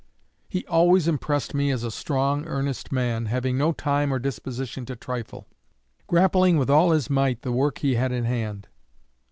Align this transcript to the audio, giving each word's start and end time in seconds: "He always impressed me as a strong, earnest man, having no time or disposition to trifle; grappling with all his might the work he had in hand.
"He 0.49 0.65
always 0.65 1.07
impressed 1.07 1.53
me 1.53 1.69
as 1.69 1.83
a 1.83 1.91
strong, 1.91 2.43
earnest 2.47 2.91
man, 2.91 3.27
having 3.27 3.55
no 3.55 3.71
time 3.71 4.11
or 4.11 4.17
disposition 4.17 4.83
to 4.87 4.95
trifle; 4.95 5.47
grappling 6.07 6.57
with 6.57 6.71
all 6.71 6.89
his 6.89 7.07
might 7.07 7.43
the 7.43 7.51
work 7.51 7.77
he 7.77 7.93
had 7.93 8.11
in 8.11 8.23
hand. 8.23 8.67